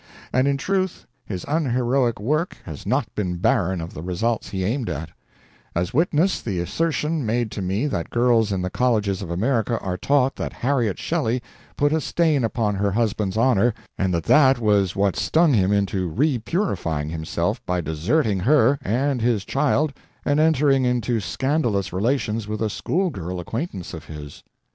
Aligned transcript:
And 0.33 0.47
in 0.47 0.57
truth 0.57 1.05
his 1.27 1.45
unheroic 1.47 2.19
work 2.19 2.57
has 2.65 2.87
not 2.87 3.13
been 3.13 3.37
barren 3.37 3.79
of 3.81 3.93
the 3.93 4.01
results 4.01 4.49
he 4.49 4.63
aimed 4.63 4.89
at; 4.89 5.11
as 5.75 5.93
witness 5.93 6.41
the 6.41 6.59
assertion 6.59 7.23
made 7.23 7.51
to 7.51 7.61
me 7.61 7.85
that 7.85 8.09
girls 8.09 8.51
in 8.51 8.63
the 8.63 8.71
colleges 8.71 9.21
of 9.21 9.29
America 9.29 9.79
are 9.79 9.97
taught 9.97 10.37
that 10.37 10.53
Harriet 10.53 10.97
Shelley 10.97 11.43
put 11.77 11.93
a 11.93 12.01
stain 12.01 12.43
upon 12.43 12.73
her 12.73 12.91
husband's 12.91 13.37
honor, 13.37 13.75
and 13.95 14.11
that 14.11 14.23
that 14.23 14.57
was 14.57 14.95
what 14.95 15.15
stung 15.15 15.53
him 15.53 15.71
into 15.71 16.09
repurifying 16.11 17.11
himself 17.11 17.63
by 17.67 17.79
deserting 17.79 18.39
her 18.39 18.79
and 18.81 19.21
his 19.21 19.45
child 19.45 19.93
and 20.25 20.39
entering 20.39 20.83
into 20.83 21.19
scandalous 21.19 21.93
relations 21.93 22.47
with 22.47 22.63
a 22.63 22.71
school 22.71 23.11
girl 23.11 23.39
acquaintance 23.39 23.93
of 23.93 24.05
his. 24.05 24.41